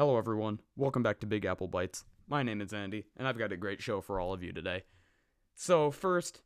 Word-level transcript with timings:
Hello, 0.00 0.16
everyone. 0.16 0.60
Welcome 0.76 1.02
back 1.02 1.20
to 1.20 1.26
Big 1.26 1.44
Apple 1.44 1.68
Bites. 1.68 2.06
My 2.26 2.42
name 2.42 2.62
is 2.62 2.72
Andy, 2.72 3.04
and 3.18 3.28
I've 3.28 3.36
got 3.36 3.52
a 3.52 3.56
great 3.58 3.82
show 3.82 4.00
for 4.00 4.18
all 4.18 4.32
of 4.32 4.42
you 4.42 4.50
today. 4.50 4.84
So, 5.54 5.90
first, 5.90 6.40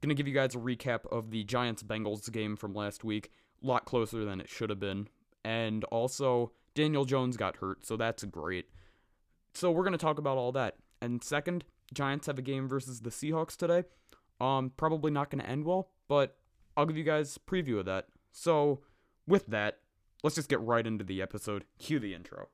gonna 0.00 0.14
give 0.14 0.28
you 0.28 0.32
guys 0.32 0.54
a 0.54 0.58
recap 0.58 1.00
of 1.10 1.32
the 1.32 1.42
Giants 1.42 1.82
Bengals 1.82 2.30
game 2.30 2.54
from 2.54 2.74
last 2.74 3.02
week. 3.02 3.32
A 3.60 3.66
lot 3.66 3.86
closer 3.86 4.24
than 4.24 4.40
it 4.40 4.48
should 4.48 4.70
have 4.70 4.78
been. 4.78 5.08
And 5.44 5.82
also, 5.86 6.52
Daniel 6.76 7.04
Jones 7.04 7.36
got 7.36 7.56
hurt, 7.56 7.84
so 7.84 7.96
that's 7.96 8.22
great. 8.22 8.66
So, 9.52 9.72
we're 9.72 9.82
gonna 9.82 9.98
talk 9.98 10.20
about 10.20 10.38
all 10.38 10.52
that. 10.52 10.76
And 11.02 11.24
second, 11.24 11.64
Giants 11.92 12.28
have 12.28 12.38
a 12.38 12.42
game 12.42 12.68
versus 12.68 13.00
the 13.00 13.10
Seahawks 13.10 13.56
today. 13.56 13.82
Um, 14.40 14.70
probably 14.76 15.10
not 15.10 15.30
gonna 15.30 15.42
end 15.42 15.64
well, 15.64 15.90
but 16.06 16.36
I'll 16.76 16.86
give 16.86 16.96
you 16.96 17.02
guys 17.02 17.36
a 17.36 17.50
preview 17.50 17.80
of 17.80 17.86
that. 17.86 18.06
So, 18.30 18.82
with 19.26 19.46
that, 19.46 19.80
let's 20.22 20.36
just 20.36 20.48
get 20.48 20.60
right 20.60 20.86
into 20.86 21.02
the 21.02 21.20
episode. 21.20 21.64
Cue 21.80 21.98
the 21.98 22.14
intro. 22.14 22.46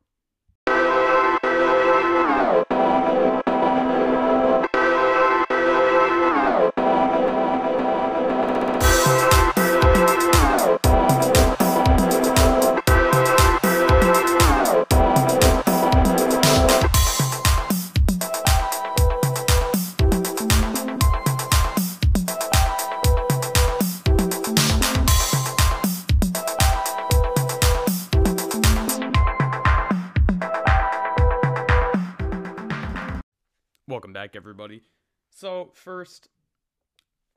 Welcome 33.92 34.14
back, 34.14 34.34
everybody. 34.34 34.80
So, 35.28 35.70
first, 35.74 36.30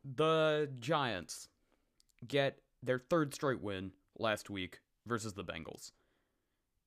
the 0.05 0.69
Giants 0.79 1.49
get 2.25 2.59
their 2.81 2.97
third 2.97 3.33
straight 3.33 3.61
win 3.61 3.91
last 4.17 4.49
week 4.49 4.79
versus 5.05 5.33
the 5.33 5.43
Bengals. 5.43 5.91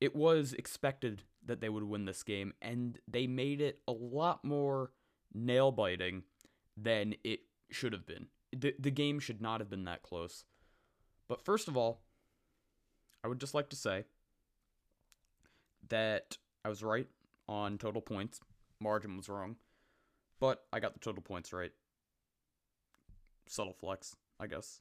It 0.00 0.16
was 0.16 0.54
expected 0.54 1.24
that 1.44 1.60
they 1.60 1.68
would 1.68 1.82
win 1.82 2.06
this 2.06 2.22
game, 2.22 2.54
and 2.62 2.98
they 3.06 3.26
made 3.26 3.60
it 3.60 3.80
a 3.86 3.92
lot 3.92 4.42
more 4.42 4.92
nail 5.34 5.70
biting 5.70 6.22
than 6.74 7.16
it 7.22 7.40
should 7.70 7.92
have 7.92 8.06
been. 8.06 8.28
The, 8.56 8.74
the 8.78 8.90
game 8.90 9.20
should 9.20 9.42
not 9.42 9.60
have 9.60 9.68
been 9.68 9.84
that 9.84 10.00
close. 10.00 10.44
But 11.28 11.44
first 11.44 11.68
of 11.68 11.76
all, 11.76 12.00
I 13.22 13.28
would 13.28 13.38
just 13.38 13.52
like 13.52 13.68
to 13.68 13.76
say 13.76 14.04
that 15.90 16.38
I 16.64 16.70
was 16.70 16.82
right 16.82 17.08
on 17.46 17.76
total 17.76 18.00
points 18.00 18.40
margin 18.80 19.16
was 19.16 19.28
wrong, 19.28 19.56
but 20.40 20.64
I 20.72 20.80
got 20.80 20.94
the 20.94 21.00
total 21.00 21.22
points 21.22 21.52
right. 21.52 21.72
Subtle 23.48 23.74
flex, 23.74 24.16
I 24.38 24.46
guess. 24.46 24.80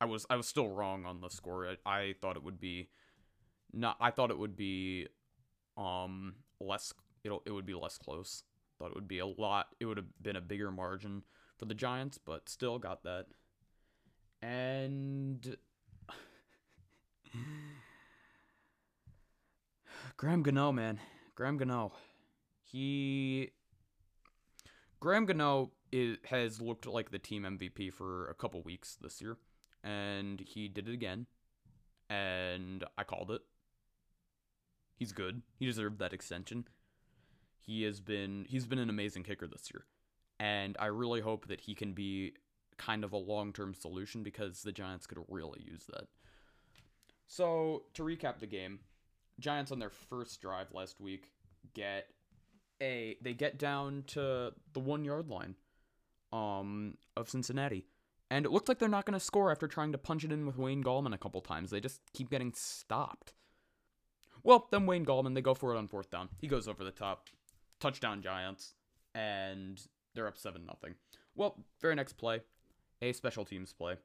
I 0.00 0.04
was 0.04 0.26
I 0.28 0.36
was 0.36 0.46
still 0.46 0.68
wrong 0.68 1.04
on 1.06 1.20
the 1.20 1.28
score. 1.28 1.66
I, 1.66 1.76
I 1.90 2.14
thought 2.20 2.36
it 2.36 2.42
would 2.42 2.60
be 2.60 2.88
not. 3.72 3.96
I 4.00 4.10
thought 4.10 4.30
it 4.30 4.38
would 4.38 4.56
be 4.56 5.08
um 5.76 6.34
less. 6.60 6.92
It'll 7.24 7.42
it 7.46 7.50
would 7.52 7.66
be 7.66 7.74
less 7.74 7.98
close. 7.98 8.42
Thought 8.78 8.90
it 8.90 8.94
would 8.94 9.08
be 9.08 9.20
a 9.20 9.26
lot. 9.26 9.68
It 9.80 9.86
would 9.86 9.96
have 9.96 10.06
been 10.20 10.36
a 10.36 10.40
bigger 10.40 10.70
margin 10.70 11.22
for 11.56 11.64
the 11.64 11.74
Giants, 11.74 12.18
but 12.18 12.50
still 12.50 12.78
got 12.78 13.04
that. 13.04 13.26
And 14.42 15.56
Graham 20.18 20.42
Gano, 20.42 20.72
man, 20.72 21.00
Graham 21.34 21.56
Gano 21.56 21.92
he 22.66 23.50
Graham 25.00 25.26
Gano 25.26 25.70
has 26.28 26.60
looked 26.60 26.86
like 26.86 27.10
the 27.10 27.18
team 27.18 27.44
MVP 27.44 27.92
for 27.92 28.28
a 28.28 28.34
couple 28.34 28.62
weeks 28.62 28.96
this 29.00 29.20
year, 29.20 29.36
and 29.84 30.40
he 30.40 30.68
did 30.68 30.88
it 30.88 30.94
again, 30.94 31.26
and 32.10 32.84
I 32.98 33.04
called 33.04 33.30
it. 33.30 33.42
He's 34.96 35.12
good. 35.12 35.42
He 35.58 35.66
deserved 35.66 35.98
that 36.00 36.12
extension. 36.12 36.66
He 37.58 37.82
has 37.84 38.00
been 38.00 38.46
he's 38.48 38.66
been 38.66 38.78
an 38.78 38.90
amazing 38.90 39.22
kicker 39.22 39.46
this 39.46 39.70
year, 39.72 39.84
and 40.40 40.76
I 40.80 40.86
really 40.86 41.20
hope 41.20 41.48
that 41.48 41.60
he 41.60 41.74
can 41.74 41.92
be 41.92 42.34
kind 42.78 43.04
of 43.04 43.12
a 43.12 43.16
long 43.16 43.52
term 43.52 43.74
solution 43.74 44.22
because 44.22 44.62
the 44.62 44.72
Giants 44.72 45.06
could 45.06 45.18
really 45.28 45.62
use 45.64 45.84
that. 45.86 46.08
So 47.28 47.84
to 47.94 48.02
recap 48.02 48.38
the 48.38 48.46
game, 48.46 48.80
Giants 49.38 49.72
on 49.72 49.78
their 49.78 49.90
first 49.90 50.40
drive 50.40 50.72
last 50.72 51.00
week 51.00 51.30
get 51.74 52.08
a 52.82 53.16
they 53.22 53.34
get 53.34 53.58
down 53.58 54.04
to 54.08 54.52
the 54.72 54.80
one 54.80 55.04
yard 55.04 55.28
line 55.28 55.54
um 56.32 56.96
of 57.16 57.28
Cincinnati. 57.28 57.86
And 58.30 58.44
it 58.44 58.50
looked 58.50 58.68
like 58.68 58.78
they're 58.78 58.88
not 58.88 59.04
going 59.06 59.18
to 59.18 59.24
score 59.24 59.52
after 59.52 59.68
trying 59.68 59.92
to 59.92 59.98
punch 59.98 60.24
it 60.24 60.32
in 60.32 60.46
with 60.46 60.58
Wayne 60.58 60.82
Gallman 60.82 61.14
a 61.14 61.18
couple 61.18 61.40
times. 61.40 61.70
They 61.70 61.80
just 61.80 62.00
keep 62.12 62.28
getting 62.28 62.52
stopped. 62.54 63.34
Well, 64.42 64.66
then 64.72 64.86
Wayne 64.86 65.06
Gallman, 65.06 65.34
they 65.34 65.40
go 65.40 65.54
for 65.54 65.72
it 65.72 65.78
on 65.78 65.86
fourth 65.86 66.10
down. 66.10 66.28
He 66.40 66.48
goes 66.48 66.66
over 66.66 66.82
the 66.82 66.90
top. 66.90 67.28
Touchdown 67.78 68.22
Giants. 68.22 68.74
And 69.14 69.80
they're 70.14 70.26
up 70.26 70.36
7 70.36 70.64
nothing. 70.66 70.94
Well, 71.36 71.64
very 71.80 71.94
next 71.94 72.14
play, 72.14 72.40
a 73.02 73.12
special 73.12 73.44
teams 73.44 73.72
play. 73.72 73.96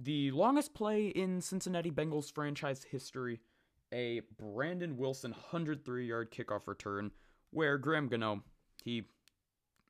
The 0.00 0.30
longest 0.32 0.74
play 0.74 1.08
in 1.08 1.40
Cincinnati 1.40 1.90
Bengals 1.90 2.32
franchise 2.32 2.84
history, 2.90 3.40
a 3.92 4.22
Brandon 4.38 4.96
Wilson 4.96 5.32
103 5.32 6.06
yard 6.06 6.30
kickoff 6.30 6.66
return 6.66 7.10
where 7.50 7.78
Graham 7.78 8.08
Gano, 8.08 8.42
he 8.84 9.04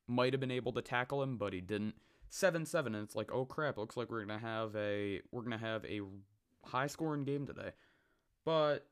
might 0.07 0.33
have 0.33 0.39
been 0.39 0.51
able 0.51 0.73
to 0.73 0.81
tackle 0.81 1.23
him, 1.23 1.37
but 1.37 1.53
he 1.53 1.61
didn't. 1.61 1.95
Seven 2.29 2.65
seven, 2.65 2.95
and 2.95 3.03
it's 3.03 3.15
like, 3.15 3.31
oh 3.31 3.45
crap! 3.45 3.77
Looks 3.77 3.97
like 3.97 4.09
we're 4.09 4.23
gonna 4.23 4.39
have 4.39 4.75
a 4.75 5.21
we're 5.31 5.41
gonna 5.41 5.57
have 5.57 5.83
a 5.85 6.01
high 6.65 6.87
scoring 6.87 7.25
game 7.25 7.45
today. 7.45 7.71
But 8.45 8.87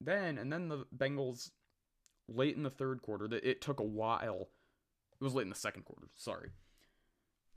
then, 0.00 0.38
and 0.38 0.52
then 0.52 0.68
the 0.68 0.86
Bengals 0.96 1.50
late 2.28 2.56
in 2.56 2.62
the 2.62 2.70
third 2.70 3.02
quarter. 3.02 3.26
That 3.26 3.44
it 3.44 3.60
took 3.60 3.80
a 3.80 3.84
while. 3.84 4.48
It 5.20 5.24
was 5.24 5.34
late 5.34 5.42
in 5.42 5.48
the 5.48 5.56
second 5.56 5.84
quarter. 5.84 6.08
Sorry. 6.14 6.50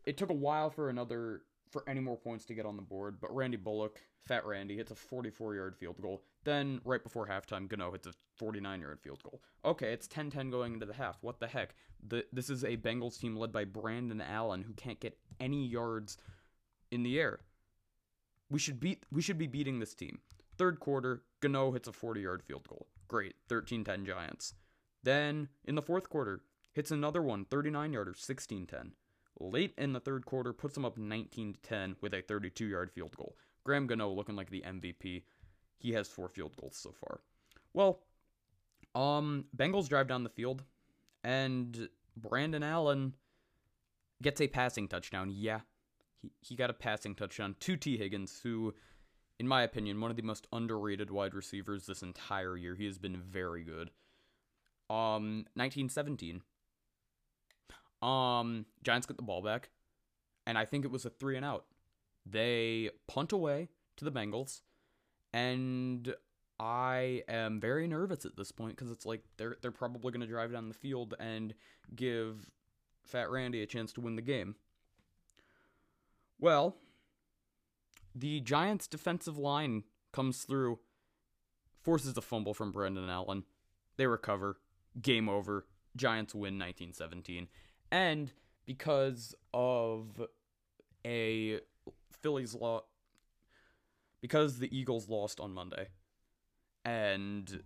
It 0.05 0.17
took 0.17 0.29
a 0.29 0.33
while 0.33 0.69
for 0.69 0.89
another 0.89 1.41
for 1.69 1.83
any 1.87 1.99
more 1.99 2.17
points 2.17 2.45
to 2.45 2.53
get 2.53 2.65
on 2.65 2.75
the 2.75 2.81
board, 2.81 3.19
but 3.21 3.33
Randy 3.33 3.57
Bullock, 3.57 3.99
Fat 4.27 4.45
Randy, 4.45 4.77
hits 4.77 4.91
a 4.91 4.95
44 4.95 5.55
yard 5.55 5.75
field 5.77 6.01
goal. 6.01 6.23
Then, 6.43 6.79
right 6.85 7.03
before 7.03 7.27
halftime, 7.27 7.67
Gano 7.67 7.91
hits 7.91 8.07
a 8.07 8.13
49 8.37 8.81
yard 8.81 8.99
field 9.01 9.21
goal. 9.23 9.41
Okay, 9.65 9.91
it's 9.91 10.07
10 10.07 10.29
10 10.29 10.49
going 10.49 10.73
into 10.73 10.85
the 10.85 10.93
half. 10.93 11.17
What 11.21 11.39
the 11.39 11.47
heck? 11.47 11.75
The, 12.07 12.25
this 12.31 12.49
is 12.49 12.63
a 12.63 12.77
Bengals 12.77 13.19
team 13.19 13.35
led 13.35 13.51
by 13.51 13.65
Brandon 13.65 14.21
Allen 14.21 14.63
who 14.63 14.73
can't 14.73 14.99
get 14.99 15.17
any 15.39 15.65
yards 15.67 16.17
in 16.91 17.03
the 17.03 17.19
air. 17.19 17.39
We 18.49 18.59
should 18.59 18.79
beat 18.79 19.05
we 19.11 19.21
should 19.21 19.37
be 19.37 19.47
beating 19.47 19.79
this 19.79 19.93
team. 19.93 20.19
Third 20.57 20.79
quarter, 20.79 21.23
Gano 21.41 21.71
hits 21.71 21.87
a 21.87 21.93
40 21.93 22.21
yard 22.21 22.43
field 22.43 22.67
goal. 22.67 22.87
Great, 23.07 23.35
13 23.49 23.83
10 23.83 24.05
Giants. 24.05 24.53
Then, 25.03 25.49
in 25.65 25.75
the 25.75 25.81
fourth 25.81 26.09
quarter, 26.09 26.41
hits 26.73 26.91
another 26.91 27.21
one, 27.21 27.45
39 27.45 27.93
yarder, 27.93 28.13
16 28.15 28.65
10 28.65 28.91
late 29.39 29.73
in 29.77 29.93
the 29.93 29.99
third 29.99 30.25
quarter 30.25 30.53
puts 30.53 30.75
them 30.75 30.85
up 30.85 30.97
19 30.97 31.55
10 31.63 31.95
with 32.01 32.13
a 32.13 32.21
32 32.21 32.65
yard 32.65 32.91
field 32.91 33.15
goal. 33.15 33.35
Graham 33.63 33.87
Gano 33.87 34.09
looking 34.09 34.35
like 34.35 34.49
the 34.49 34.63
MVP. 34.65 35.23
He 35.79 35.93
has 35.93 36.07
four 36.07 36.27
field 36.27 36.55
goals 36.59 36.75
so 36.75 36.91
far. 36.91 37.21
Well, 37.73 37.99
um, 38.95 39.45
Bengals 39.55 39.87
drive 39.87 40.07
down 40.07 40.23
the 40.23 40.29
field, 40.29 40.63
and 41.23 41.89
Brandon 42.17 42.63
Allen 42.63 43.13
gets 44.21 44.41
a 44.41 44.47
passing 44.47 44.87
touchdown. 44.87 45.31
Yeah, 45.33 45.61
he, 46.21 46.31
he 46.41 46.55
got 46.55 46.69
a 46.69 46.73
passing 46.73 47.15
touchdown 47.15 47.55
to 47.61 47.77
Tee 47.77 47.97
Higgins, 47.97 48.41
who, 48.43 48.73
in 49.39 49.47
my 49.47 49.63
opinion, 49.63 50.01
one 50.01 50.11
of 50.11 50.17
the 50.17 50.23
most 50.23 50.47
underrated 50.51 51.09
wide 51.11 51.33
receivers 51.33 51.85
this 51.85 52.01
entire 52.01 52.57
year. 52.57 52.75
He 52.75 52.85
has 52.85 52.97
been 52.97 53.17
very 53.17 53.63
good. 53.63 53.91
Um, 54.89 55.45
1917. 55.53 56.41
Um, 58.01 58.65
Giants 58.83 59.07
get 59.07 59.17
the 59.17 59.23
ball 59.23 59.41
back, 59.41 59.69
and 60.47 60.57
I 60.57 60.65
think 60.65 60.85
it 60.85 60.91
was 60.91 61.05
a 61.05 61.09
three 61.09 61.35
and 61.35 61.45
out. 61.45 61.65
They 62.25 62.89
punt 63.07 63.31
away 63.31 63.69
to 63.97 64.05
the 64.05 64.11
Bengals, 64.11 64.61
and 65.33 66.13
I 66.59 67.23
am 67.27 67.59
very 67.59 67.87
nervous 67.87 68.25
at 68.25 68.35
this 68.35 68.51
point 68.51 68.75
because 68.75 68.91
it's 68.91 69.05
like 69.05 69.23
they're 69.37 69.57
they're 69.61 69.71
probably 69.71 70.11
going 70.11 70.21
to 70.21 70.27
drive 70.27 70.51
down 70.51 70.67
the 70.67 70.73
field 70.73 71.15
and 71.19 71.53
give 71.95 72.49
Fat 73.03 73.29
Randy 73.29 73.61
a 73.61 73.65
chance 73.65 73.93
to 73.93 74.01
win 74.01 74.15
the 74.15 74.21
game. 74.21 74.55
Well, 76.39 76.77
the 78.15 78.39
Giants' 78.41 78.87
defensive 78.87 79.37
line 79.37 79.83
comes 80.11 80.43
through, 80.43 80.79
forces 81.81 82.17
a 82.17 82.21
fumble 82.21 82.53
from 82.53 82.71
Brandon 82.71 83.09
Allen. 83.09 83.43
They 83.97 84.07
recover. 84.07 84.57
Game 85.01 85.27
over. 85.27 85.65
Giants 85.95 86.33
win 86.33 86.57
1917 86.57 87.47
and 87.91 88.31
because 88.65 89.35
of 89.53 90.21
a 91.05 91.59
Phillies 92.21 92.53
law 92.53 92.83
because 94.21 94.59
the 94.59 94.75
Eagles 94.75 95.09
lost 95.09 95.39
on 95.39 95.53
Monday 95.53 95.87
and 96.85 97.63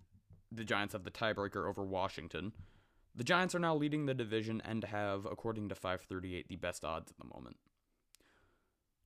the 0.52 0.64
Giants 0.64 0.94
have 0.94 1.04
the 1.04 1.12
tiebreaker 1.12 1.68
over 1.68 1.84
Washington. 1.84 2.54
The 3.16 3.24
Giants 3.24 3.54
are 3.54 3.60
now 3.60 3.76
leading 3.76 4.06
the 4.06 4.14
division 4.14 4.62
and 4.66 4.84
have, 4.86 5.26
according 5.26 5.70
to 5.70 5.76
538, 5.76 6.48
the 6.48 6.56
best 6.56 6.84
odds 6.84 7.12
at 7.12 7.18
the 7.18 7.34
moment. 7.34 7.58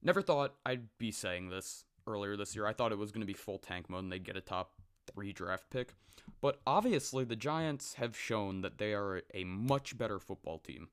Never 0.02 0.22
thought 0.22 0.56
I'd 0.66 0.88
be 0.98 1.12
saying 1.12 1.50
this 1.50 1.86
earlier 2.06 2.38
this 2.38 2.56
year. 2.56 2.66
I 2.66 2.74
thought 2.74 2.92
it 2.92 2.98
was 2.98 3.12
going 3.12 3.22
to 3.22 3.28
be 3.28 3.34
full 3.34 3.58
tank 3.58 3.90
mode 3.90 4.04
and 4.04 4.12
they'd 4.12 4.24
get 4.24 4.38
a 4.38 4.42
top 4.42 4.72
three 5.14 5.34
draft 5.34 5.70
pick. 5.70 5.94
But 6.42 6.60
obviously, 6.66 7.24
the 7.26 7.36
Giants 7.36 7.96
have 7.96 8.18
shown 8.18 8.62
that 8.62 8.78
they 8.78 8.94
are 8.94 9.24
a 9.34 9.44
much 9.44 9.98
better 9.98 10.20
football 10.20 10.60
team. 10.60 10.90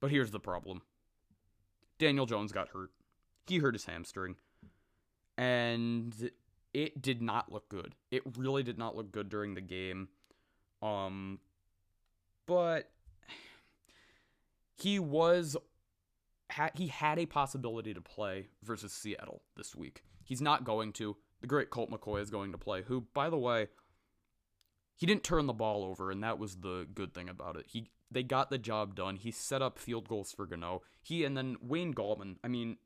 But 0.00 0.10
here's 0.10 0.30
the 0.30 0.40
problem 0.40 0.82
Daniel 1.98 2.26
Jones 2.26 2.52
got 2.52 2.68
hurt. 2.68 2.90
He 3.46 3.58
hurt 3.58 3.74
his 3.74 3.84
hamstring. 3.84 4.36
And 5.36 6.30
it 6.74 7.02
did 7.02 7.22
not 7.22 7.52
look 7.52 7.68
good. 7.68 7.94
It 8.10 8.22
really 8.36 8.62
did 8.62 8.78
not 8.78 8.96
look 8.96 9.12
good 9.12 9.28
during 9.28 9.54
the 9.54 9.60
game. 9.60 10.08
Um, 10.80 11.38
but 12.46 12.90
he 14.74 14.98
was 14.98 15.56
he 16.74 16.88
had 16.88 17.18
a 17.18 17.26
possibility 17.26 17.94
to 17.94 18.00
play 18.00 18.48
versus 18.62 18.92
Seattle 18.92 19.42
this 19.56 19.74
week. 19.74 20.02
He's 20.24 20.42
not 20.42 20.64
going 20.64 20.92
to. 20.94 21.16
The 21.40 21.46
great 21.46 21.70
Colt 21.70 21.90
McCoy 21.90 22.20
is 22.20 22.30
going 22.30 22.52
to 22.52 22.58
play, 22.58 22.82
who, 22.82 23.06
by 23.14 23.28
the 23.28 23.38
way, 23.38 23.68
he 24.96 25.06
didn't 25.06 25.24
turn 25.24 25.46
the 25.46 25.52
ball 25.52 25.84
over, 25.84 26.10
and 26.10 26.22
that 26.22 26.38
was 26.38 26.56
the 26.56 26.86
good 26.94 27.14
thing 27.14 27.28
about 27.28 27.56
it. 27.56 27.66
He 27.68 27.90
they 28.10 28.22
got 28.22 28.50
the 28.50 28.58
job 28.58 28.94
done. 28.94 29.16
He 29.16 29.30
set 29.30 29.62
up 29.62 29.78
field 29.78 30.08
goals 30.08 30.32
for 30.32 30.46
Gano. 30.46 30.82
He 31.02 31.24
and 31.24 31.36
then 31.36 31.56
Wayne 31.60 31.94
Gallman. 31.94 32.36
I 32.44 32.48
mean, 32.48 32.76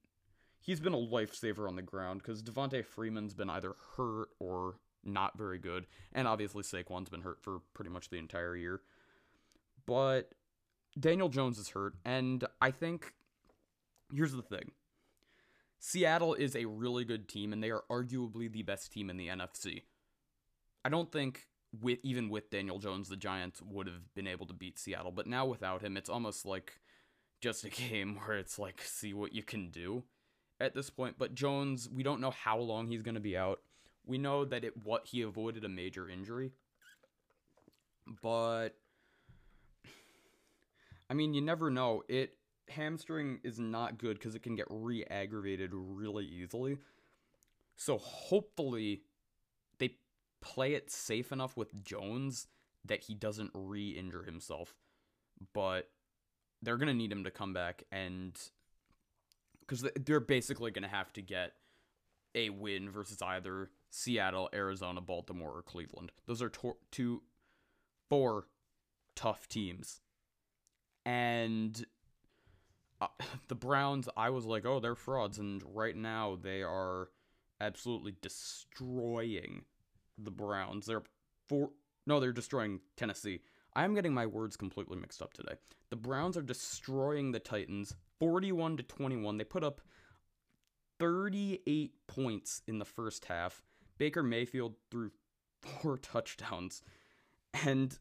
he's 0.67 0.81
been 0.81 0.93
a 0.93 0.99
lifesaver 0.99 1.69
on 1.69 1.77
the 1.77 1.83
ground 1.83 2.21
because 2.21 2.43
Devonta 2.43 2.85
Freeman's 2.85 3.35
been 3.35 3.49
either 3.49 3.75
hurt 3.97 4.31
or 4.41 4.75
not 5.05 5.39
very 5.39 5.59
good, 5.59 5.87
and 6.13 6.27
obviously 6.27 6.63
Saquon's 6.63 7.09
been 7.09 7.23
hurt 7.23 7.41
for 7.41 7.61
pretty 7.73 7.91
much 7.91 8.11
the 8.11 8.19
entire 8.19 8.57
year. 8.57 8.81
But 9.87 10.33
Daniel 10.99 11.29
Jones 11.29 11.59
is 11.59 11.71
hurt, 11.71 11.95
and 12.05 12.45
I 12.61 12.73
think 12.73 13.15
here's 14.13 14.33
the 14.33 14.43
thing. 14.43 14.73
Seattle 15.79 16.35
is 16.35 16.57
a 16.57 16.65
really 16.65 17.05
good 17.05 17.29
team, 17.29 17.53
and 17.53 17.63
they 17.63 17.71
are 17.71 17.85
arguably 17.89 18.51
the 18.51 18.63
best 18.63 18.93
team 18.93 19.09
in 19.09 19.17
the 19.17 19.29
NFC. 19.29 19.83
I 20.85 20.89
don't 20.89 21.13
think 21.13 21.47
with 21.81 22.01
even 22.03 22.29
with 22.29 22.51
Daniel 22.51 22.81
Jones, 22.81 23.09
the 23.09 23.17
Giants 23.17 23.63
would 23.63 23.87
have 23.87 24.13
been 24.15 24.27
able 24.27 24.47
to 24.47 24.55
beat 24.55 24.79
Seattle, 24.79 25.13
but 25.13 25.29
now 25.29 25.47
without 25.47 25.83
him, 25.83 25.97
it's 25.97 26.11
almost 26.11 26.45
like 26.45 26.81
just 27.41 27.65
a 27.65 27.69
game 27.89 28.19
where 28.25 28.37
it's 28.37 28.59
like 28.59 28.81
see 28.83 29.15
what 29.15 29.33
you 29.33 29.45
can 29.45 29.71
do 29.71 30.03
at 30.61 30.75
this 30.75 30.91
point. 30.91 31.17
But 31.19 31.35
Jones, 31.35 31.89
we 31.93 32.03
don't 32.03 32.21
know 32.21 32.31
how 32.31 32.59
long 32.59 32.89
he's 32.89 33.03
going 33.03 33.15
to 33.15 33.21
be 33.21 33.37
out. 33.37 33.61
We 34.05 34.19
know 34.19 34.45
that 34.45 34.65
it 34.65 34.85
what 34.85 35.07
he 35.07 35.23
avoided 35.23 35.65
a 35.65 35.69
major 35.69 36.09
injury. 36.09 36.53
But 38.23 38.71
I 41.11 41.15
mean, 41.15 41.35
you 41.35 41.41
never 41.41 41.71
know. 41.71 42.03
It 42.09 42.37
hamstring 42.69 43.41
is 43.45 43.59
not 43.59 43.99
good 43.99 44.21
cuz 44.21 44.35
it 44.35 44.43
can 44.43 44.57
get 44.57 44.67
re-aggravated 44.69 45.71
really 45.73 46.27
easily. 46.27 46.79
So 47.77 47.99
hopefully 47.99 49.03
they 49.79 49.97
play 50.41 50.75
it 50.75 50.91
safe 50.91 51.31
enough 51.31 51.57
with 51.57 51.85
Jones 51.85 52.49
that 52.85 53.05
he 53.05 53.15
doesn't 53.15 53.51
re-injure 53.55 54.23
himself. 54.23 54.75
But 55.53 55.91
they're 56.63 56.79
going 56.79 56.89
to 56.89 56.95
need 56.95 57.13
him 57.13 57.25
to 57.25 57.31
come 57.31 57.53
back 57.53 57.85
and 57.93 58.37
cuz 59.67 59.85
they're 59.97 60.21
basically 60.21 60.71
going 60.71 60.83
to 60.83 60.89
have 60.89 61.13
to 61.15 61.23
get 61.23 61.55
a 62.35 62.51
win 62.51 62.91
versus 62.91 63.21
either 63.23 63.71
Seattle, 63.91 64.49
Arizona, 64.53 65.01
Baltimore, 65.01 65.57
or 65.57 65.63
Cleveland. 65.63 66.13
Those 66.27 66.43
are 66.43 66.51
to- 66.51 66.77
two, 66.91 67.23
four 68.09 68.47
tough 69.15 69.49
teams. 69.49 70.01
And 71.05 71.85
uh, 73.01 73.07
the 73.49 73.55
Browns, 73.55 74.09
I 74.17 74.31
was 74.31 74.45
like, 74.45 74.67
oh, 74.67 74.81
they're 74.81 74.95
frauds. 74.95 75.39
And 75.39 75.63
right 75.75 75.97
now, 75.97 76.39
they 76.41 76.63
are 76.63 77.09
absolutely 77.61 78.15
destroying 78.21 79.65
the 80.19 80.31
Browns. 80.31 80.87
They're 80.87 81.03
four. 81.49 81.71
No, 82.07 82.21
they're 82.21 82.33
destroying 82.33 82.81
Tennessee. 82.97 83.41
I'm 83.75 83.95
getting 83.95 84.15
my 84.15 84.27
words 84.27 84.57
completely 84.57 84.97
mixed 84.97 85.21
up 85.21 85.33
today. 85.33 85.55
The 85.91 85.97
Browns 85.97 86.37
are 86.37 86.43
destroying 86.43 87.33
the 87.33 87.41
Titans 87.41 87.95
41 88.19 88.79
to 88.79 88.83
21. 88.83 89.39
They 89.39 89.45
put 89.45 89.65
up 89.65 89.81
38 90.99 91.93
points 92.07 92.63
in 92.67 92.79
the 92.79 92.85
first 92.85 93.27
half. 93.27 93.63
Baker 93.99 94.23
Mayfield 94.23 94.75
threw 94.91 95.11
four 95.63 95.99
touchdowns. 95.99 96.83
And 97.65 97.99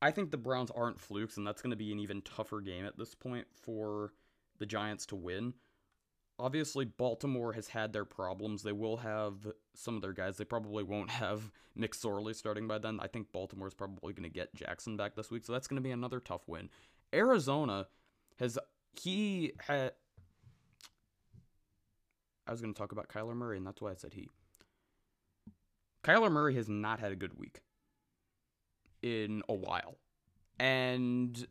I 0.00 0.10
think 0.10 0.30
the 0.30 0.36
Browns 0.36 0.70
aren't 0.70 1.00
flukes, 1.00 1.36
and 1.36 1.46
that's 1.46 1.62
going 1.62 1.70
to 1.70 1.76
be 1.76 1.92
an 1.92 2.00
even 2.00 2.22
tougher 2.22 2.60
game 2.60 2.84
at 2.84 2.98
this 2.98 3.14
point 3.14 3.46
for 3.52 4.12
the 4.58 4.66
Giants 4.66 5.06
to 5.06 5.16
win. 5.16 5.54
Obviously, 6.38 6.84
Baltimore 6.84 7.54
has 7.54 7.68
had 7.68 7.94
their 7.94 8.04
problems. 8.04 8.62
They 8.62 8.72
will 8.72 8.98
have 8.98 9.46
some 9.74 9.96
of 9.96 10.02
their 10.02 10.12
guys. 10.12 10.36
They 10.36 10.44
probably 10.44 10.84
won't 10.84 11.10
have 11.10 11.50
McSorley 11.78 12.34
starting 12.34 12.68
by 12.68 12.78
then. 12.78 13.00
I 13.00 13.06
think 13.06 13.32
Baltimore 13.32 13.68
is 13.68 13.74
probably 13.74 14.12
going 14.12 14.28
to 14.28 14.34
get 14.34 14.54
Jackson 14.54 14.98
back 14.98 15.14
this 15.14 15.30
week, 15.30 15.44
so 15.44 15.52
that's 15.52 15.66
going 15.66 15.82
to 15.82 15.86
be 15.86 15.92
another 15.92 16.20
tough 16.20 16.46
win. 16.46 16.68
Arizona 17.14 17.86
has 18.38 18.58
he 18.94 19.52
had 19.58 19.92
I 22.46 22.52
was 22.52 22.60
going 22.60 22.72
to 22.72 22.78
talk 22.78 22.92
about 22.92 23.08
Kyler 23.08 23.34
Murray, 23.34 23.56
and 23.56 23.66
that's 23.66 23.80
why 23.80 23.90
I 23.90 23.94
said 23.96 24.14
he. 24.14 24.28
Kyler 26.04 26.30
Murray 26.30 26.54
has 26.54 26.68
not 26.68 27.00
had 27.00 27.10
a 27.10 27.16
good 27.16 27.36
week 27.38 27.60
in 29.02 29.42
a 29.48 29.54
while. 29.54 29.96
And 30.58 31.46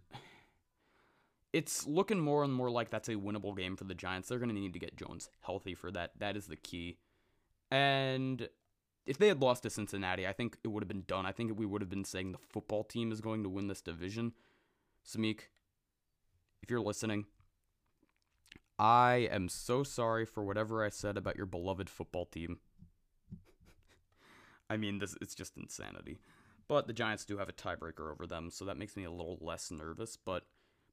it's 1.52 1.86
looking 1.86 2.20
more 2.20 2.44
and 2.44 2.54
more 2.54 2.72
like 2.72 2.90
that's 2.90 3.10
a 3.10 3.16
winnable 3.16 3.56
game 3.56 3.76
for 3.76 3.84
the 3.84 3.94
Giants. 3.94 4.30
They're 4.30 4.40
going 4.40 4.50
to 4.50 4.56
need 4.56 4.74
to 4.74 4.80
get 4.80 4.96
Jones 4.96 5.30
healthy 5.42 5.76
for 5.76 5.92
that. 5.92 6.12
That 6.20 6.38
is 6.38 6.48
the 6.48 6.56
key. 6.56 6.98
And 7.70 8.48
if 9.06 9.18
they 9.18 9.28
had 9.28 9.42
lost 9.42 9.64
to 9.64 9.70
Cincinnati, 9.70 10.26
I 10.26 10.32
think 10.32 10.58
it 10.64 10.70
would 10.70 10.84
have 10.84 10.88
been 10.88 11.04
done. 11.08 11.26
I 11.26 11.34
think 11.34 11.60
we 11.60 11.66
would 11.66 11.82
have 11.82 11.90
been 11.90 12.06
saying 12.06 12.32
the 12.32 12.38
football 12.38 12.86
team 12.86 13.12
is 13.12 13.20
going 13.20 13.44
to 13.44 13.50
win 13.50 13.68
this 13.68 13.82
division. 13.82 14.34
Samik, 15.06 15.42
if 16.62 16.70
you're 16.70 16.82
listening, 16.82 17.26
I 18.78 19.28
am 19.32 19.48
so 19.48 19.84
sorry 19.84 20.26
for 20.26 20.44
whatever 20.44 20.84
I 20.84 20.90
said 20.90 21.18
about 21.18 21.38
your 21.38 21.46
beloved 21.46 21.90
football 21.90 22.26
team. 22.26 22.60
I 24.70 24.78
mean, 24.78 25.00
this 25.00 25.16
it's 25.22 25.36
just 25.36 25.58
insanity. 25.58 26.18
But 26.68 26.88
the 26.88 26.94
Giants 26.94 27.26
do 27.26 27.38
have 27.38 27.50
a 27.50 27.54
tiebreaker 27.54 28.12
over 28.12 28.26
them, 28.26 28.50
so 28.50 28.66
that 28.66 28.78
makes 28.78 28.98
me 28.98 29.04
a 29.04 29.12
little 29.12 29.38
less 29.40 29.72
nervous. 29.72 30.18
But 30.18 30.44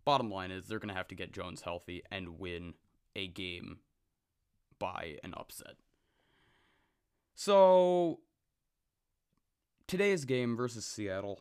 bottom 0.04 0.30
line 0.30 0.50
is 0.50 0.66
they're 0.66 0.78
going 0.78 0.90
to 0.90 0.94
have 0.94 1.08
to 1.08 1.14
get 1.14 1.32
Jones 1.32 1.62
healthy 1.62 2.02
and 2.10 2.38
win 2.38 2.74
a 3.16 3.26
game 3.28 3.78
by 4.78 5.16
an 5.24 5.32
upset. 5.36 5.76
So 7.34 8.20
today's 9.86 10.24
game 10.24 10.56
versus 10.56 10.84
Seattle, 10.84 11.40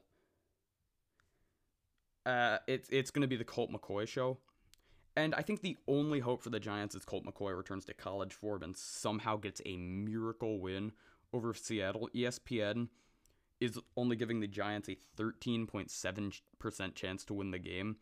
uh, 2.25 2.58
it's 2.68 2.90
it's 2.90 3.12
going 3.12 3.22
to 3.22 3.28
be 3.28 3.36
the 3.36 3.44
Colt 3.44 3.72
McCoy 3.72 4.08
show. 4.08 4.38
And 5.16 5.36
I 5.36 5.42
think 5.42 5.62
the 5.62 5.78
only 5.88 6.20
hope 6.20 6.42
for 6.42 6.50
the 6.50 6.60
Giants 6.60 6.96
is 6.96 7.04
Colt 7.04 7.25
McCoy 7.25 7.56
returns 7.56 7.84
to 7.86 7.94
college 7.94 8.34
form 8.34 8.63
and 8.63 8.75
somehow 8.75 9.36
gets 9.36 9.62
a 9.66 9.75
miracle 9.75 10.60
win 10.60 10.94
over 11.34 11.54
Seattle. 11.54 12.10
ESPN 12.16 12.88
is 13.60 13.78
only 13.98 14.16
giving 14.16 14.40
the 14.40 14.48
Giants 14.48 14.90
a 14.90 14.98
13.7% 15.18 16.96
chance 16.96 17.25
to 17.25 17.34
win 17.34 17.51
the 17.51 17.60
game, 17.60 17.98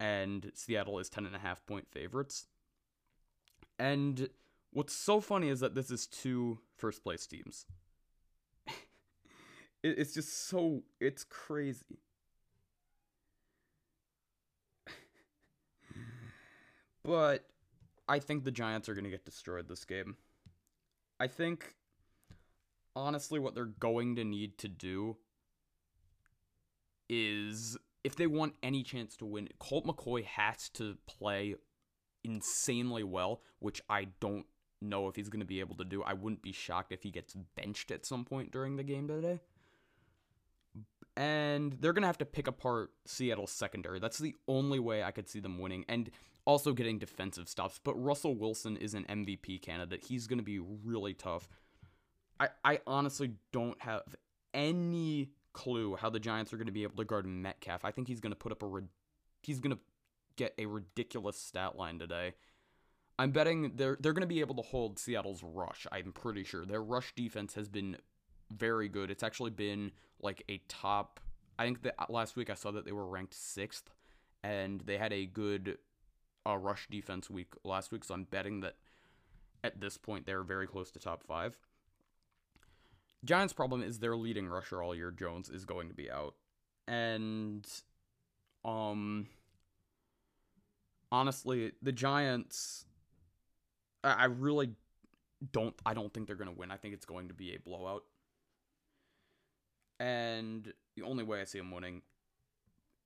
and 0.00 0.50
Seattle 0.54 0.98
is 0.98 1.10
10.5 1.10 1.56
point 1.66 1.86
favorites. 1.90 2.46
And 3.78 4.28
what's 4.72 4.94
so 4.94 5.20
funny 5.20 5.48
is 5.48 5.60
that 5.60 5.74
this 5.74 5.90
is 5.90 6.06
two 6.06 6.58
first 6.76 7.02
place 7.02 7.26
teams. 7.26 7.66
it's 9.82 10.14
just 10.14 10.46
so, 10.48 10.82
it's 11.00 11.24
crazy. 11.24 11.98
But 17.04 17.46
I 18.08 18.18
think 18.18 18.44
the 18.44 18.50
Giants 18.50 18.88
are 18.88 18.94
going 18.94 19.04
to 19.04 19.10
get 19.10 19.24
destroyed 19.24 19.68
this 19.68 19.84
game. 19.84 20.16
I 21.18 21.26
think, 21.26 21.74
honestly, 22.94 23.38
what 23.38 23.54
they're 23.54 23.64
going 23.64 24.16
to 24.16 24.24
need 24.24 24.58
to 24.58 24.68
do 24.68 25.16
is 27.08 27.76
if 28.04 28.16
they 28.16 28.26
want 28.26 28.54
any 28.62 28.82
chance 28.82 29.16
to 29.16 29.24
win, 29.24 29.48
Colt 29.58 29.86
McCoy 29.86 30.24
has 30.24 30.68
to 30.70 30.96
play 31.06 31.56
insanely 32.24 33.02
well, 33.02 33.42
which 33.58 33.80
I 33.88 34.08
don't 34.20 34.46
know 34.80 35.08
if 35.08 35.16
he's 35.16 35.28
going 35.28 35.40
to 35.40 35.46
be 35.46 35.60
able 35.60 35.76
to 35.76 35.84
do. 35.84 36.02
I 36.02 36.14
wouldn't 36.14 36.42
be 36.42 36.52
shocked 36.52 36.92
if 36.92 37.02
he 37.02 37.10
gets 37.10 37.34
benched 37.56 37.90
at 37.90 38.06
some 38.06 38.24
point 38.24 38.50
during 38.50 38.76
the 38.76 38.82
game 38.82 39.08
today. 39.08 39.40
And 41.16 41.74
they're 41.80 41.92
going 41.92 42.02
to 42.02 42.08
have 42.08 42.18
to 42.18 42.24
pick 42.24 42.46
apart 42.46 42.90
Seattle's 43.06 43.52
secondary. 43.52 43.98
That's 43.98 44.18
the 44.18 44.34
only 44.48 44.78
way 44.78 45.02
I 45.02 45.10
could 45.10 45.28
see 45.28 45.40
them 45.40 45.58
winning. 45.58 45.84
And 45.88 46.10
also 46.44 46.72
getting 46.72 46.98
defensive 46.98 47.48
stops. 47.48 47.80
But 47.82 47.94
Russell 47.94 48.34
Wilson 48.34 48.76
is 48.76 48.94
an 48.94 49.04
MVP 49.04 49.62
candidate. 49.62 50.04
He's 50.04 50.26
going 50.26 50.38
to 50.38 50.44
be 50.44 50.58
really 50.58 51.14
tough. 51.14 51.48
I, 52.40 52.48
I 52.64 52.80
honestly 52.86 53.32
don't 53.52 53.80
have 53.82 54.02
any 54.54 55.30
clue 55.52 55.96
how 55.96 56.10
the 56.10 56.20
Giants 56.20 56.52
are 56.52 56.56
going 56.56 56.66
to 56.66 56.72
be 56.72 56.82
able 56.82 56.96
to 56.96 57.04
guard 57.04 57.26
Metcalf. 57.26 57.84
I 57.84 57.90
think 57.90 58.08
he's 58.08 58.20
going 58.20 58.32
to 58.32 58.36
put 58.36 58.52
up 58.52 58.62
a 58.62 58.68
he's 59.42 59.60
going 59.60 59.76
to 59.76 59.82
get 60.36 60.54
a 60.58 60.66
ridiculous 60.66 61.36
stat 61.36 61.76
line 61.76 61.98
today. 61.98 62.34
I'm 63.18 63.30
betting 63.30 63.72
they're 63.76 63.96
they're 64.00 64.12
going 64.12 64.22
to 64.22 64.26
be 64.26 64.40
able 64.40 64.54
to 64.56 64.62
hold 64.62 64.98
Seattle's 64.98 65.42
rush. 65.42 65.86
I'm 65.92 66.12
pretty 66.12 66.44
sure 66.44 66.64
their 66.64 66.82
rush 66.82 67.14
defense 67.14 67.54
has 67.54 67.68
been 67.68 67.96
very 68.50 68.88
good. 68.88 69.10
It's 69.10 69.22
actually 69.22 69.50
been 69.50 69.92
like 70.20 70.42
a 70.48 70.60
top. 70.68 71.20
I 71.58 71.64
think 71.64 71.82
that 71.82 71.94
uh, 71.98 72.06
last 72.08 72.36
week 72.36 72.50
I 72.50 72.54
saw 72.54 72.70
that 72.72 72.84
they 72.84 72.92
were 72.92 73.06
ranked 73.06 73.34
sixth, 73.34 73.90
and 74.42 74.80
they 74.80 74.96
had 74.96 75.12
a 75.12 75.26
good 75.26 75.78
uh, 76.46 76.56
rush 76.56 76.88
defense 76.90 77.30
week 77.30 77.54
last 77.64 77.92
week. 77.92 78.04
So 78.04 78.14
I'm 78.14 78.24
betting 78.24 78.60
that 78.60 78.76
at 79.64 79.80
this 79.80 79.96
point 79.96 80.26
they're 80.26 80.42
very 80.42 80.66
close 80.66 80.90
to 80.92 80.98
top 80.98 81.24
five. 81.24 81.56
Giants' 83.24 83.52
problem 83.52 83.82
is 83.82 83.98
their 83.98 84.16
leading 84.16 84.48
rusher 84.48 84.82
all 84.82 84.94
year, 84.94 85.12
Jones, 85.12 85.48
is 85.48 85.64
going 85.64 85.88
to 85.88 85.94
be 85.94 86.10
out. 86.10 86.34
And 86.88 87.66
um 88.64 89.28
honestly, 91.10 91.72
the 91.82 91.92
Giants 91.92 92.86
I, 94.04 94.24
really 94.24 94.72
don't 95.52 95.74
I 95.86 95.94
don't 95.94 96.12
think 96.12 96.26
they're 96.26 96.36
gonna 96.36 96.52
win. 96.52 96.72
I 96.72 96.76
think 96.76 96.94
it's 96.94 97.06
going 97.06 97.28
to 97.28 97.34
be 97.34 97.54
a 97.54 97.60
blowout. 97.60 98.02
And 100.00 100.72
the 100.96 101.02
only 101.02 101.22
way 101.22 101.40
I 101.40 101.44
see 101.44 101.58
them 101.58 101.70
winning 101.70 102.02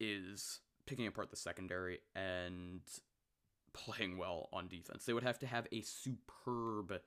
is 0.00 0.60
picking 0.86 1.06
apart 1.06 1.30
the 1.30 1.36
secondary 1.36 1.98
and 2.14 2.80
playing 3.76 4.18
well 4.18 4.48
on 4.52 4.68
defense. 4.68 5.04
They 5.04 5.12
would 5.12 5.22
have 5.22 5.38
to 5.40 5.46
have 5.46 5.66
a 5.72 5.82
superb 5.82 7.00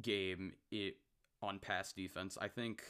game 0.00 0.52
it 0.70 0.96
on 1.42 1.58
pass 1.58 1.92
defense. 1.92 2.36
I 2.40 2.48
think 2.48 2.82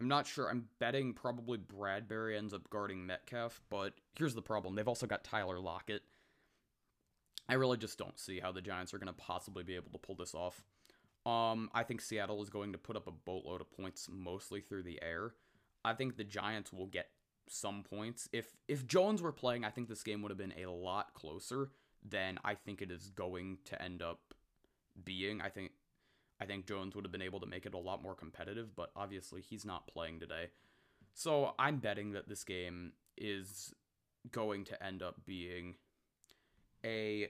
I'm 0.00 0.08
not 0.08 0.26
sure. 0.26 0.50
I'm 0.50 0.66
betting 0.80 1.14
probably 1.14 1.58
Bradberry 1.58 2.36
ends 2.36 2.52
up 2.52 2.68
guarding 2.70 3.06
Metcalf, 3.06 3.60
but 3.70 3.94
here's 4.16 4.34
the 4.34 4.42
problem. 4.42 4.74
They've 4.74 4.88
also 4.88 5.06
got 5.06 5.24
Tyler 5.24 5.60
Lockett. 5.60 6.02
I 7.48 7.54
really 7.54 7.76
just 7.76 7.98
don't 7.98 8.18
see 8.18 8.40
how 8.40 8.52
the 8.52 8.62
Giants 8.62 8.92
are 8.94 8.98
going 8.98 9.06
to 9.08 9.12
possibly 9.12 9.62
be 9.62 9.76
able 9.76 9.90
to 9.92 9.98
pull 9.98 10.16
this 10.16 10.34
off. 10.34 10.64
Um, 11.24 11.70
I 11.72 11.84
think 11.84 12.00
Seattle 12.00 12.42
is 12.42 12.50
going 12.50 12.72
to 12.72 12.78
put 12.78 12.96
up 12.96 13.06
a 13.06 13.12
boatload 13.12 13.60
of 13.60 13.70
points 13.70 14.08
mostly 14.10 14.60
through 14.60 14.82
the 14.82 15.00
air. 15.02 15.34
I 15.84 15.94
think 15.94 16.16
the 16.16 16.24
Giants 16.24 16.72
will 16.72 16.86
get 16.86 17.08
some 17.48 17.82
points. 17.82 18.28
If 18.32 18.56
if 18.68 18.86
Jones 18.86 19.22
were 19.22 19.32
playing, 19.32 19.64
I 19.64 19.70
think 19.70 19.88
this 19.88 20.02
game 20.02 20.22
would 20.22 20.30
have 20.30 20.38
been 20.38 20.54
a 20.62 20.70
lot 20.70 21.14
closer 21.14 21.70
than 22.08 22.38
I 22.44 22.54
think 22.54 22.82
it 22.82 22.90
is 22.90 23.10
going 23.10 23.58
to 23.66 23.80
end 23.80 24.02
up 24.02 24.34
being. 25.04 25.40
I 25.40 25.48
think 25.48 25.72
I 26.40 26.44
think 26.44 26.66
Jones 26.66 26.94
would 26.94 27.04
have 27.04 27.12
been 27.12 27.22
able 27.22 27.40
to 27.40 27.46
make 27.46 27.66
it 27.66 27.74
a 27.74 27.78
lot 27.78 28.02
more 28.02 28.14
competitive, 28.14 28.74
but 28.74 28.90
obviously 28.96 29.40
he's 29.40 29.64
not 29.64 29.86
playing 29.86 30.20
today. 30.20 30.48
So 31.14 31.54
I'm 31.58 31.78
betting 31.78 32.12
that 32.12 32.28
this 32.28 32.42
game 32.42 32.92
is 33.16 33.74
going 34.30 34.64
to 34.64 34.82
end 34.82 35.02
up 35.02 35.24
being 35.24 35.76
a 36.84 37.28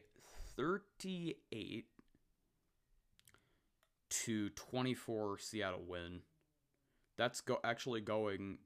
38 0.57 1.87
to 4.09 4.51
24 4.51 5.39
Seattle 5.39 5.85
win. 5.87 6.21
That's 7.17 7.41
go 7.41 7.59
actually 7.65 8.01
going 8.01 8.59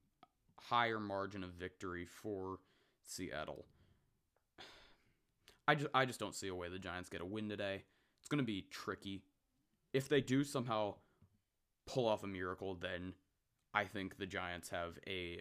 higher 0.58 1.00
margin 1.00 1.44
of 1.44 1.50
victory 1.50 2.06
for 2.06 2.58
Seattle. 3.04 3.66
I 5.68 5.75
just 5.75 5.90
I 5.94 6.04
just 6.04 6.20
don't 6.20 6.34
see 6.34 6.48
a 6.48 6.54
way 6.54 6.68
the 6.68 6.78
Giants 6.78 7.08
get 7.08 7.20
a 7.20 7.25
win 7.25 7.48
today. 7.48 7.82
It's 8.20 8.28
going 8.28 8.38
to 8.38 8.44
be 8.44 8.66
tricky 8.70 9.22
if 9.96 10.10
they 10.10 10.20
do 10.20 10.44
somehow 10.44 10.94
pull 11.86 12.06
off 12.06 12.22
a 12.22 12.26
miracle, 12.26 12.75
then 12.75 13.14
I 13.72 13.84
think 13.84 14.18
the 14.18 14.26
Giants 14.26 14.68
have 14.68 14.98
a 15.06 15.40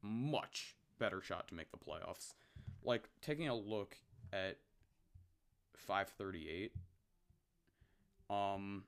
much 0.00 0.76
better 0.98 1.20
shot 1.20 1.46
to 1.48 1.54
make 1.54 1.70
the 1.72 1.76
playoffs. 1.76 2.32
Like 2.82 3.10
taking 3.20 3.48
a 3.48 3.54
look 3.54 3.98
at 4.32 4.56
538 5.76 6.72
um 8.28 8.82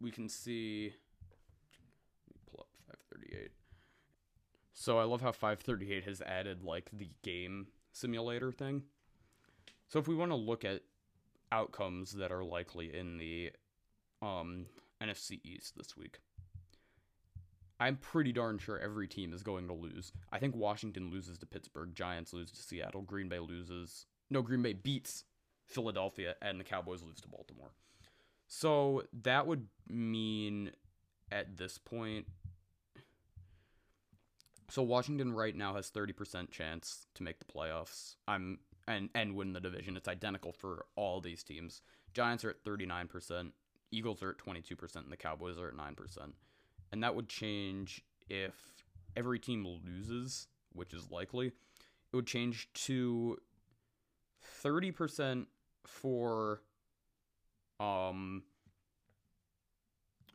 we 0.00 0.10
can 0.12 0.28
see 0.28 0.92
pull 2.48 2.60
up 2.60 2.68
538 2.86 3.50
so 4.78 4.98
i 4.98 5.04
love 5.04 5.22
how 5.22 5.32
538 5.32 6.04
has 6.04 6.20
added 6.20 6.62
like 6.62 6.90
the 6.92 7.08
game 7.22 7.66
simulator 7.92 8.52
thing 8.52 8.82
so 9.88 9.98
if 9.98 10.06
we 10.06 10.14
want 10.14 10.30
to 10.30 10.36
look 10.36 10.64
at 10.64 10.82
outcomes 11.52 12.12
that 12.12 12.30
are 12.30 12.44
likely 12.44 12.94
in 12.94 13.18
the 13.18 13.50
um, 14.22 14.66
NFC 15.02 15.40
East 15.44 15.74
this 15.76 15.96
week. 15.96 16.18
I'm 17.78 17.96
pretty 17.96 18.32
darn 18.32 18.58
sure 18.58 18.78
every 18.78 19.06
team 19.06 19.34
is 19.34 19.42
going 19.42 19.66
to 19.68 19.74
lose. 19.74 20.12
I 20.32 20.38
think 20.38 20.56
Washington 20.56 21.10
loses 21.10 21.36
to 21.38 21.46
Pittsburgh, 21.46 21.94
Giants 21.94 22.32
lose 22.32 22.50
to 22.52 22.62
Seattle, 22.62 23.02
Green 23.02 23.28
Bay 23.28 23.38
loses. 23.38 24.06
No, 24.30 24.40
Green 24.40 24.62
Bay 24.62 24.72
beats 24.72 25.24
Philadelphia, 25.66 26.36
and 26.40 26.58
the 26.58 26.64
Cowboys 26.64 27.02
lose 27.02 27.20
to 27.20 27.28
Baltimore. 27.28 27.72
So 28.48 29.02
that 29.22 29.46
would 29.46 29.66
mean 29.88 30.70
at 31.30 31.58
this 31.58 31.76
point. 31.76 32.26
So 34.68 34.82
Washington 34.82 35.32
right 35.32 35.54
now 35.54 35.74
has 35.74 35.90
30% 35.90 36.50
chance 36.50 37.06
to 37.14 37.22
make 37.22 37.38
the 37.38 37.44
playoffs. 37.44 38.16
I'm 38.26 38.58
and 38.88 39.10
and 39.14 39.34
win 39.34 39.52
the 39.52 39.60
division. 39.60 39.96
It's 39.96 40.08
identical 40.08 40.52
for 40.52 40.86
all 40.96 41.20
these 41.20 41.42
teams. 41.42 41.82
Giants 42.14 42.44
are 42.44 42.50
at 42.50 42.64
39%, 42.64 43.52
Eagles 43.90 44.22
are 44.22 44.30
at 44.30 44.38
22% 44.38 44.96
and 44.96 45.12
the 45.12 45.16
Cowboys 45.16 45.58
are 45.58 45.68
at 45.68 45.74
9%. 45.74 46.32
And 46.92 47.02
that 47.02 47.14
would 47.14 47.28
change 47.28 48.02
if 48.28 48.54
every 49.16 49.38
team 49.38 49.66
loses, 49.84 50.48
which 50.72 50.94
is 50.94 51.10
likely. 51.10 51.48
It 51.48 52.16
would 52.16 52.26
change 52.26 52.68
to 52.74 53.38
30% 54.64 55.46
for 55.84 56.62
um 57.78 58.42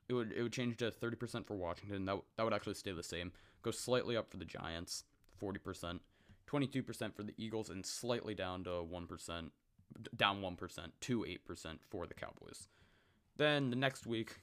it 0.08 0.14
would 0.14 0.32
it 0.34 0.44
would 0.44 0.54
change 0.54 0.78
to 0.78 0.92
30% 0.92 1.46
for 1.46 1.56
Washington. 1.56 2.06
That 2.06 2.20
that 2.38 2.44
would 2.44 2.54
actually 2.54 2.76
stay 2.76 2.92
the 2.92 3.04
same. 3.04 3.32
Go 3.62 3.72
slightly 3.72 4.18
up 4.18 4.30
for 4.30 4.38
the 4.38 4.46
Giants, 4.46 5.04
40%, 5.42 6.00
22% 6.48 7.16
for 7.16 7.24
the 7.24 7.34
Eagles 7.38 7.70
and 7.70 7.86
slightly 7.86 8.34
down 8.34 8.64
to 8.64 8.70
1%, 8.70 9.50
down 10.16 10.42
1% 10.42 10.92
to 11.02 11.26
8% 11.50 11.80
for 11.90 12.08
the 12.08 12.14
Cowboys. 12.14 12.68
Then 13.38 13.70
the 13.70 13.76
next 13.76 14.06
week, 14.06 14.42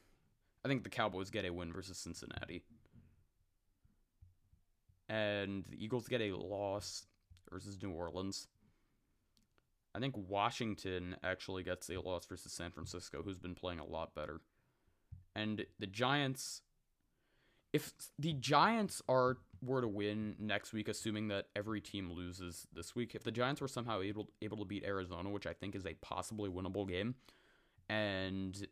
I 0.65 0.69
think 0.69 0.83
the 0.83 0.91
Cowboys 0.91 1.31
get 1.31 1.45
a 1.45 1.53
win 1.53 1.73
versus 1.73 1.99
Cincinnati. 1.99 2.63
And 5.09 5.65
the 5.69 5.83
Eagles 5.83 6.09
get 6.09 6.21
a 6.21 6.37
loss 6.37 7.07
versus 7.51 7.79
New 7.83 7.91
Orleans. 7.91 8.47
I 9.95 10.01
think 10.01 10.15
Washington 10.17 11.17
actually 11.25 11.63
gets 11.63 11.89
a 11.89 12.01
loss 12.01 12.27
versus 12.27 12.53
San 12.53 12.71
Francisco, 12.71 13.23
who's 13.23 13.39
been 13.39 13.55
playing 13.55 13.81
a 13.81 13.87
lot 13.87 14.15
better. 14.15 14.41
And 15.35 15.65
the 15.79 15.87
Giants 15.87 16.63
if 17.73 17.93
the 18.19 18.33
Giants 18.35 19.03
are 19.09 19.39
were 19.61 19.81
to 19.81 19.89
win 19.89 20.37
next 20.39 20.73
week, 20.73 20.89
assuming 20.89 21.29
that 21.29 21.49
every 21.57 21.81
team 21.81 22.13
loses 22.13 22.67
this 22.73 22.95
week, 22.95 23.15
if 23.15 23.25
the 23.25 23.33
Giants 23.33 23.61
were 23.61 23.69
somehow 23.69 24.01
able 24.01 24.31
able 24.41 24.59
to 24.59 24.65
beat 24.65 24.85
Arizona, 24.85 25.29
which 25.31 25.47
I 25.47 25.53
think 25.53 25.75
is 25.75 25.87
a 25.87 25.95
possibly 25.95 26.49
winnable 26.49 26.89
game, 26.89 27.17
and 27.89 28.67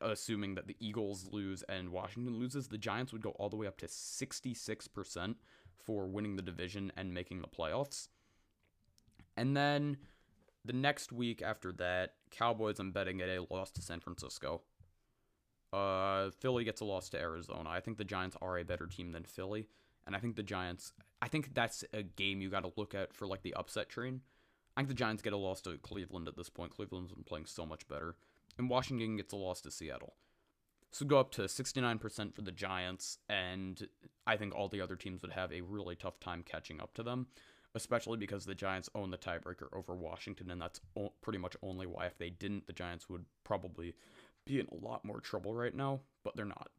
assuming 0.00 0.54
that 0.54 0.66
the 0.66 0.76
Eagles 0.78 1.28
lose 1.30 1.62
and 1.68 1.90
Washington 1.90 2.38
loses, 2.38 2.68
the 2.68 2.78
Giants 2.78 3.12
would 3.12 3.22
go 3.22 3.30
all 3.30 3.48
the 3.48 3.56
way 3.56 3.66
up 3.66 3.78
to 3.78 3.86
66% 3.86 5.34
for 5.78 6.06
winning 6.06 6.36
the 6.36 6.42
division 6.42 6.92
and 6.96 7.14
making 7.14 7.40
the 7.40 7.48
playoffs. 7.48 8.08
And 9.36 9.56
then 9.56 9.96
the 10.64 10.72
next 10.72 11.12
week 11.12 11.42
after 11.42 11.72
that, 11.72 12.14
Cowboys, 12.30 12.78
I'm 12.78 12.92
betting 12.92 13.20
at 13.20 13.28
a 13.28 13.46
loss 13.50 13.70
to 13.72 13.82
San 13.82 14.00
Francisco. 14.00 14.62
Uh, 15.74 16.30
Philly 16.38 16.64
gets 16.64 16.80
a 16.80 16.84
loss 16.84 17.08
to 17.10 17.20
Arizona. 17.20 17.68
I 17.68 17.80
think 17.80 17.98
the 17.98 18.04
Giants 18.04 18.36
are 18.40 18.58
a 18.58 18.64
better 18.64 18.86
team 18.86 19.12
than 19.12 19.24
Philly. 19.24 19.66
And 20.06 20.14
I 20.14 20.18
think 20.18 20.36
the 20.36 20.42
Giants, 20.42 20.92
I 21.22 21.28
think 21.28 21.54
that's 21.54 21.82
a 21.92 22.02
game 22.02 22.42
you 22.42 22.50
got 22.50 22.64
to 22.64 22.72
look 22.76 22.94
at 22.94 23.12
for 23.14 23.26
like 23.26 23.42
the 23.42 23.54
upset 23.54 23.88
train. 23.88 24.20
I 24.76 24.80
think 24.80 24.88
the 24.88 24.94
Giants 24.94 25.22
get 25.22 25.32
a 25.32 25.38
loss 25.38 25.62
to 25.62 25.78
Cleveland 25.78 26.28
at 26.28 26.36
this 26.36 26.50
point. 26.50 26.74
Cleveland's 26.74 27.12
been 27.12 27.24
playing 27.24 27.46
so 27.46 27.64
much 27.64 27.88
better 27.88 28.16
and 28.58 28.70
Washington 28.70 29.16
gets 29.16 29.32
a 29.32 29.36
loss 29.36 29.60
to 29.62 29.70
Seattle. 29.70 30.14
So 30.92 31.04
go 31.04 31.18
up 31.18 31.32
to 31.32 31.42
69% 31.42 32.34
for 32.34 32.42
the 32.42 32.52
Giants, 32.52 33.18
and 33.28 33.88
I 34.26 34.36
think 34.36 34.54
all 34.54 34.68
the 34.68 34.80
other 34.80 34.94
teams 34.94 35.22
would 35.22 35.32
have 35.32 35.52
a 35.52 35.60
really 35.60 35.96
tough 35.96 36.20
time 36.20 36.44
catching 36.44 36.80
up 36.80 36.94
to 36.94 37.02
them, 37.02 37.26
especially 37.74 38.16
because 38.16 38.44
the 38.44 38.54
Giants 38.54 38.88
own 38.94 39.10
the 39.10 39.18
tiebreaker 39.18 39.66
over 39.72 39.96
Washington, 39.96 40.50
and 40.50 40.60
that's 40.60 40.80
pretty 41.20 41.38
much 41.38 41.56
only 41.62 41.86
why 41.86 42.06
if 42.06 42.16
they 42.18 42.30
didn't, 42.30 42.68
the 42.68 42.72
Giants 42.72 43.08
would 43.08 43.24
probably 43.42 43.94
be 44.44 44.60
in 44.60 44.66
a 44.70 44.86
lot 44.86 45.04
more 45.04 45.20
trouble 45.20 45.54
right 45.54 45.74
now, 45.74 46.00
but 46.22 46.36
they're 46.36 46.44
not. 46.44 46.70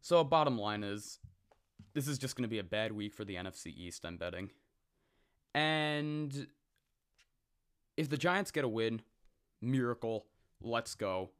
So, 0.00 0.22
bottom 0.24 0.58
line 0.58 0.82
is, 0.82 1.18
this 1.92 2.08
is 2.08 2.18
just 2.18 2.36
going 2.36 2.44
to 2.44 2.48
be 2.48 2.58
a 2.58 2.64
bad 2.64 2.92
week 2.92 3.14
for 3.14 3.24
the 3.24 3.34
NFC 3.34 3.66
East, 3.66 4.04
I'm 4.04 4.16
betting. 4.16 4.50
And 5.54 6.46
if 7.96 8.08
the 8.08 8.16
Giants 8.16 8.50
get 8.50 8.64
a 8.64 8.68
win, 8.68 9.02
miracle, 9.60 10.26
let's 10.62 10.94
go. 10.94 11.30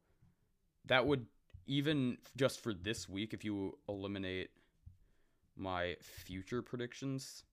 that 0.85 1.05
would 1.05 1.25
even 1.67 2.17
just 2.35 2.61
for 2.61 2.73
this 2.73 3.07
week 3.07 3.33
if 3.33 3.45
you 3.45 3.77
eliminate 3.87 4.49
my 5.55 5.95
future 6.01 6.61
predictions 6.61 7.43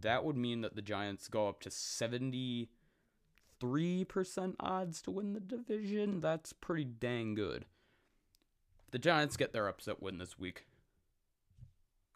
that 0.00 0.24
would 0.24 0.36
mean 0.36 0.60
that 0.62 0.74
the 0.74 0.82
Giants 0.82 1.28
go 1.28 1.48
up 1.48 1.60
to 1.60 1.70
73% 3.62 4.54
odds 4.60 5.02
to 5.02 5.10
win 5.10 5.32
the 5.32 5.40
division. 5.40 6.20
That's 6.20 6.52
pretty 6.52 6.84
dang 6.84 7.34
good. 7.34 7.64
The 8.90 8.98
Giants 8.98 9.36
get 9.36 9.52
their 9.52 9.68
upset 9.68 10.02
win 10.02 10.18
this 10.18 10.38
week, 10.38 10.66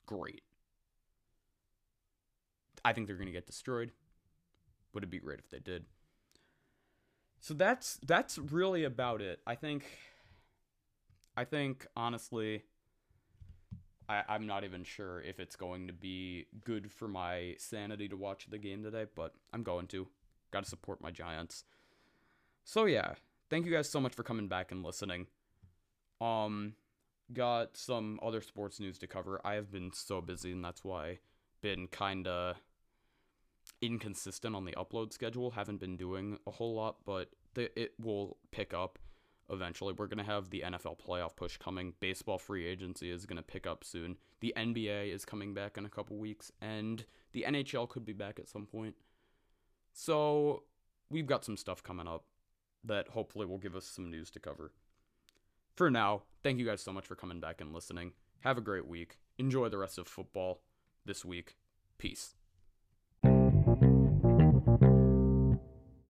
great. 0.06 0.42
I 2.84 2.92
think 2.92 3.06
they're 3.06 3.16
going 3.16 3.26
to 3.26 3.32
get 3.32 3.46
destroyed. 3.46 3.92
Would 4.92 5.04
it 5.04 5.10
be 5.10 5.18
great 5.18 5.38
if 5.38 5.50
they 5.50 5.60
did? 5.60 5.84
So 7.40 7.54
that's 7.54 7.98
that's 8.06 8.38
really 8.38 8.84
about 8.84 9.20
it. 9.20 9.40
I 9.46 9.54
think 9.54 9.84
I 11.36 11.44
think 11.44 11.86
honestly 11.96 12.62
I, 14.08 14.22
I'm 14.28 14.46
not 14.46 14.64
even 14.64 14.84
sure 14.84 15.20
if 15.20 15.40
it's 15.40 15.56
going 15.56 15.86
to 15.86 15.92
be 15.92 16.46
good 16.64 16.90
for 16.90 17.08
my 17.08 17.56
sanity 17.58 18.08
to 18.08 18.16
watch 18.16 18.46
the 18.50 18.58
game 18.58 18.82
today, 18.82 19.06
but 19.14 19.34
I'm 19.52 19.62
going 19.62 19.86
to. 19.88 20.08
Gotta 20.54 20.68
support 20.68 21.00
my 21.00 21.10
Giants. 21.10 21.64
So 22.62 22.84
yeah, 22.84 23.14
thank 23.50 23.66
you 23.66 23.72
guys 23.72 23.90
so 23.90 24.00
much 24.00 24.14
for 24.14 24.22
coming 24.22 24.46
back 24.46 24.70
and 24.70 24.84
listening. 24.84 25.26
Um 26.20 26.74
got 27.32 27.76
some 27.76 28.20
other 28.22 28.40
sports 28.40 28.78
news 28.78 28.96
to 28.98 29.08
cover. 29.08 29.40
I 29.44 29.54
have 29.54 29.72
been 29.72 29.90
so 29.92 30.20
busy 30.20 30.52
and 30.52 30.64
that's 30.64 30.84
why 30.84 31.18
been 31.60 31.88
kinda 31.88 32.54
inconsistent 33.82 34.54
on 34.54 34.64
the 34.64 34.72
upload 34.72 35.12
schedule. 35.12 35.50
Haven't 35.50 35.80
been 35.80 35.96
doing 35.96 36.38
a 36.46 36.52
whole 36.52 36.76
lot, 36.76 36.98
but 37.04 37.30
it 37.56 37.94
will 38.00 38.36
pick 38.52 38.72
up 38.72 39.00
eventually. 39.50 39.92
We're 39.92 40.06
going 40.06 40.18
to 40.18 40.24
have 40.24 40.50
the 40.50 40.62
NFL 40.66 40.98
playoff 41.00 41.36
push 41.36 41.56
coming. 41.56 41.94
Baseball 42.00 42.38
free 42.38 42.64
agency 42.64 43.10
is 43.10 43.26
going 43.26 43.36
to 43.38 43.42
pick 43.42 43.66
up 43.66 43.84
soon. 43.84 44.16
The 44.40 44.52
NBA 44.56 45.12
is 45.12 45.24
coming 45.24 45.54
back 45.54 45.76
in 45.76 45.84
a 45.84 45.90
couple 45.90 46.16
weeks, 46.16 46.52
and 46.60 47.04
the 47.32 47.44
NHL 47.48 47.88
could 47.88 48.04
be 48.04 48.12
back 48.12 48.38
at 48.38 48.48
some 48.48 48.66
point. 48.66 48.94
So, 49.94 50.64
we've 51.08 51.26
got 51.26 51.44
some 51.44 51.56
stuff 51.56 51.82
coming 51.82 52.08
up 52.08 52.24
that 52.82 53.08
hopefully 53.08 53.46
will 53.46 53.58
give 53.58 53.76
us 53.76 53.86
some 53.86 54.10
news 54.10 54.28
to 54.32 54.40
cover. 54.40 54.72
For 55.76 55.90
now, 55.90 56.22
thank 56.42 56.58
you 56.58 56.66
guys 56.66 56.82
so 56.82 56.92
much 56.92 57.06
for 57.06 57.14
coming 57.14 57.40
back 57.40 57.60
and 57.60 57.72
listening. 57.72 58.12
Have 58.40 58.58
a 58.58 58.60
great 58.60 58.86
week. 58.86 59.18
Enjoy 59.38 59.68
the 59.68 59.78
rest 59.78 59.96
of 59.96 60.08
football 60.08 60.62
this 61.06 61.24
week. 61.24 61.56
Peace. 61.96 62.34